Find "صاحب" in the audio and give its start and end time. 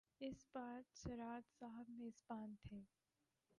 1.59-1.89